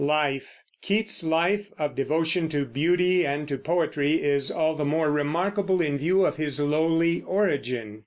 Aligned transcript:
LIFE. 0.03 0.49
Keats's 0.81 1.23
life 1.23 1.71
of 1.77 1.93
devotion 1.95 2.49
to 2.49 2.65
beauty 2.65 3.23
and 3.23 3.47
to 3.47 3.55
poetry 3.55 4.13
is 4.23 4.49
all 4.49 4.73
the 4.73 4.83
more 4.83 5.11
remarkable 5.11 5.79
in 5.79 5.99
view 5.99 6.25
of 6.25 6.37
his 6.37 6.59
lowly 6.59 7.21
origin. 7.21 7.99